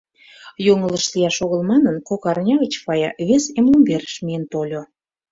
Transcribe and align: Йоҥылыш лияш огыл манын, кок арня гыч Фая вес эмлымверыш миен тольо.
Йоҥылыш 0.65 1.05
лияш 1.13 1.37
огыл 1.45 1.61
манын, 1.71 1.95
кок 2.07 2.23
арня 2.31 2.55
гыч 2.63 2.73
Фая 2.83 3.09
вес 3.27 3.43
эмлымверыш 3.59 4.15
миен 4.25 4.43
тольо. 4.51 4.81